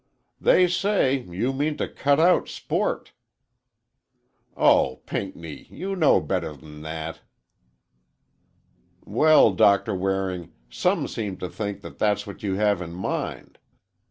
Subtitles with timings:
[0.39, 3.11] "They say, you mean to cut out sport—"
[4.57, 7.21] "Oh, Pinckney, you know better than that!"
[9.05, 13.59] "Well, Doctor Waring, some seem to think that's what you have in mind.